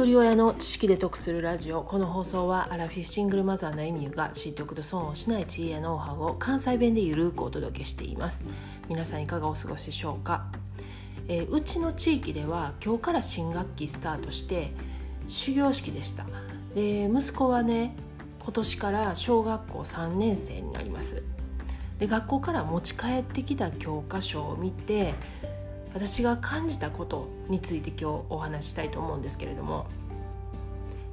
[0.00, 1.82] 一人親の知識で得するラジオ。
[1.82, 8.46] この放送はアラフィフシングルマザーのエミューが知っておくと損をしない知恵やノウハウを関西弁でゆるくお届けしています。
[8.88, 10.46] 皆さんいかがお過ごしでしょうか、
[11.28, 14.72] えー、うちの地域では今日から新学期スタートして
[15.28, 16.24] 始業式でした。
[16.74, 17.94] で息子はね
[18.42, 21.22] 今年から小学校3年生になります。
[21.98, 25.12] で学校から持ち帰ってきた教科書を見て
[25.92, 29.86] 私が感じたことについて今日お話ししたいと思うんですけれども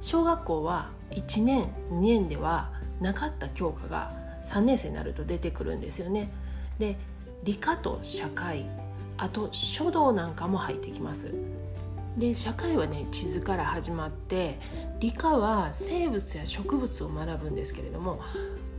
[0.00, 4.12] 小学校は1年2年ではなかった教科が
[4.44, 6.30] 3年生になると出てくるんですよね。
[6.78, 6.96] で
[7.44, 8.66] 理科と社会
[9.16, 11.32] あと書道なんかも入ってきます。
[12.16, 14.58] で社会はね地図から始まって
[15.00, 18.20] 理科は生物や植物を学ぶんですけれども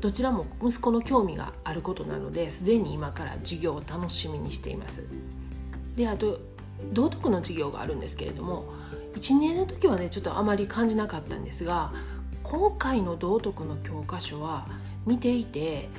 [0.02, 5.05] どちらも息子の興味があることなのですでに今から授業を楽しみにしています。
[5.99, 6.39] であと
[6.94, 8.71] 道徳の授業があるんですけれども
[9.15, 11.91] 1年の時はねちょっとあまり感じなかったんですが
[12.41, 14.65] 今回の道徳の教科書は
[15.05, 15.90] 見ていて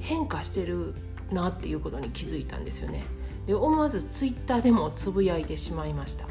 [0.00, 0.94] 変化してる
[1.30, 3.04] なっていうことに気づいたんですよね。
[3.46, 6.26] で思わずツイッターでもつぶやいてしまいました。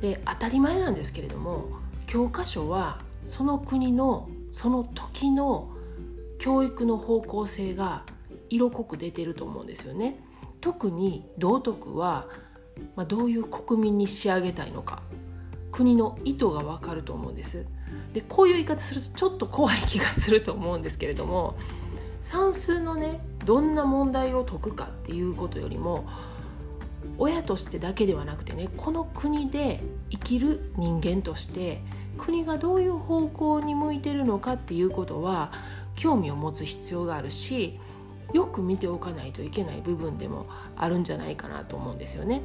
[0.00, 1.66] で当たり前なんですけれども
[2.06, 5.68] 教科書はその国のその時の
[6.38, 8.04] 教育の方向性が
[8.50, 10.27] 色濃く出てると思うんですよね。
[10.60, 12.26] 特に道徳は、
[12.96, 15.02] まあ、どういう国民に仕上げたいのか
[15.72, 17.66] 国の意図がわかると思うんです。
[18.12, 21.56] でこういう言い方するとちょっと怖い気がすると思うんですけれども
[22.22, 26.06] 算数のねどんな問題を解くかっていうことよりも
[27.18, 31.82] 親としてだけではなくてねこの国で生きる人間として
[32.16, 35.52] 国がどういう方向に向いてるのかっていうことは
[35.94, 37.78] 興味を持つ必要があるし
[38.32, 42.42] よく見ておかないといけない部分でもあるんじゃないかなと思うんですよね。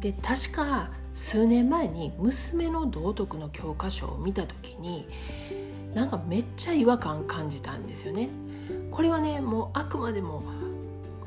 [0.00, 5.08] で確か数年前に娘の道徳の教科書を見た時に
[5.94, 8.28] なんかめっちゃ違和感感じたんですよね。
[8.90, 10.42] これはねもうあくまでも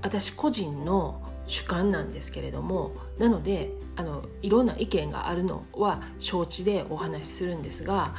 [0.01, 8.15] 私個人の主観なんですけれどもなのであのいろんな意見があるのは承知でお話しするんですが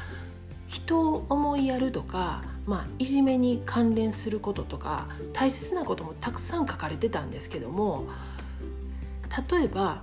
[0.70, 8.08] 人を思いやるとかまあ、いじめに関連することとか大切なこともたくさん書かれてたんですけども
[9.50, 10.02] 例えば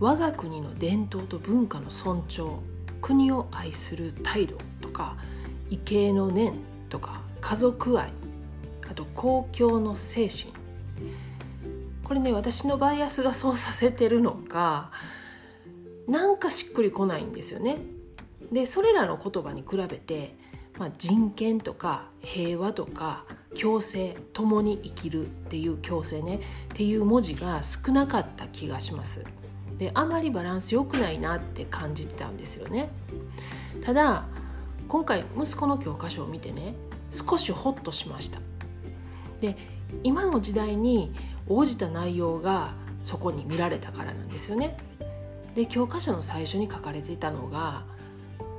[0.00, 2.58] 我が国の伝統と文化の尊重
[3.00, 5.16] 国を愛する態度とか
[5.68, 6.54] 畏敬の念
[6.88, 8.10] とか家族愛
[8.90, 10.52] あと公共の精神
[12.02, 14.90] これね私のバイアスがそうさせてるのか
[16.08, 17.99] なんかしっくりこないんですよね。
[18.52, 20.36] でそれらの言葉に比べて
[20.80, 23.26] まあ、人権とか平和とか
[23.60, 26.38] 共生共に生きるっていう共生ねっ
[26.74, 29.22] ていう文字が少なかった気がします。
[29.76, 32.90] であまりバランス良くないなって感じてたんですよね。
[33.84, 34.24] ただ
[34.88, 36.74] 今回息子の教科書を見てね
[37.10, 38.40] 少しホッとしました。
[39.42, 39.58] で
[40.02, 41.12] 今の時代に
[41.46, 42.72] 応じた内容が
[43.02, 44.78] そこに見られたからなんですよね。
[45.54, 47.84] で教科書の最初に書かれていたのが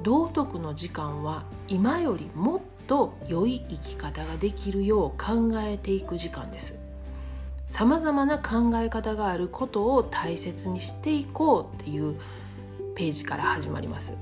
[0.03, 6.75] 道徳の時間は今よりもっと良い生き方ができるよう考えていく時間です。
[7.69, 12.15] さまざまな考え方があることを大切にしていこうっていう
[12.95, 14.13] ページから始まります。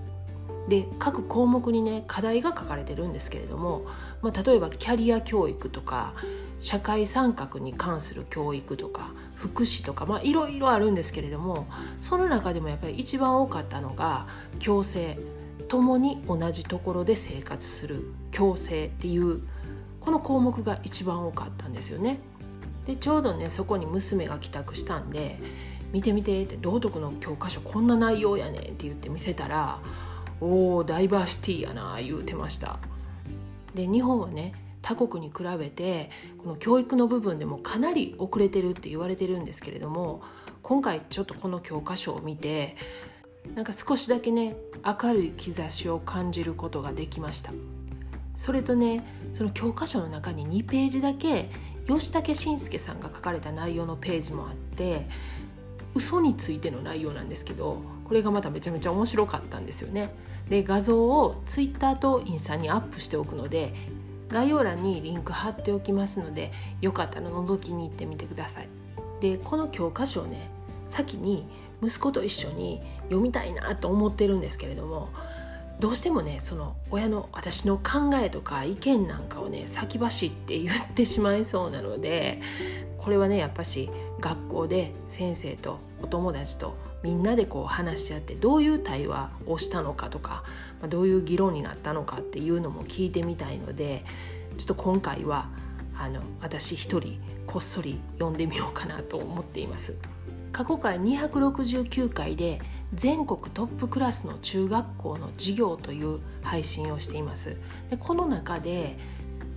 [0.68, 3.86] で各項目にね課題が書かれてるんですけれども、
[4.22, 6.14] まあ、例えばキャリア教育とか
[6.60, 11.68] 社会参画に関する教育とか福祉とかまあいろいろあるんですけれども
[12.00, 14.28] その中でもやっぱり一番多かったのが
[14.64, 15.18] 共生
[15.70, 19.42] 共に同じところで生活する共生っていう
[20.02, 22.20] この項目が一番多かったんですよね。
[22.86, 25.40] でちょうどねそこに娘が帰宅したんで
[25.94, 29.80] 「見て見て」って「道徳の教科書こんな内容やねん」って言って見せたら
[30.42, 32.80] 「おおダイバーシティやな」言うてました。
[33.76, 36.10] で日本はね他国に比べて
[36.40, 40.22] この教育の部分でもかなり遅れてるって言われてるんですけれども
[40.64, 42.76] 今回ちょっとこの教科書を見て
[43.56, 44.56] なんか少しだけね
[44.86, 47.52] 明るい兆しを感じることができました。
[48.36, 51.50] それとねその教科書の中に2ページだけ
[51.88, 55.08] 吉武慎介さんが書かれた内容のページもあって
[55.94, 60.14] 嘘についての内容なんですけどこれがまためちゃめちゃ面白かったんですよね。
[60.50, 63.74] で画像を Twitter とインスタにアップしておくので
[64.30, 68.70] 概要欄にリンク貼っておきますのでよかったら覗きに行ってみてください。
[69.20, 70.50] でこの教科書をね
[70.88, 71.46] 先に
[71.82, 75.10] 息子と一緒に読みたいなと思ってるんですけれども
[75.80, 82.42] どうしてもねその親の私の考えとか意見なんかをね先走って言ってしまいそうなので
[82.98, 83.90] これはねやっぱし
[84.20, 90.44] 学校で先生とお友達とみんなでこう話し合ってどういう対話をしたのかとか、
[90.90, 94.04] どういう議論になったのかっていうのも聞いてみたいので
[94.58, 95.48] ちょっと今回は
[95.98, 99.96] あの私一人こっそり読んでみようかなと思っています。
[100.52, 102.60] 過去回269回で
[102.94, 107.58] 全国トップクラスの中学校の授業という配信をしています。
[107.90, 108.98] でこの中で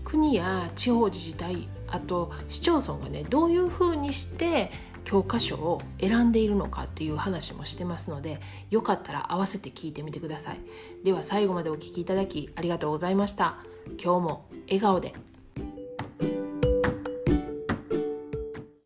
[0.04, 4.70] 国や地方自治体あと市町村がねどういうふうにして
[5.04, 8.40] 教科書を選んでいるのかっていう話もしてますので
[8.70, 10.60] よかったら合わせて聞いてみてください。
[11.04, 13.56] では最後までお聴きいただきありがとうございました。
[14.02, 15.31] 今日も笑顔で。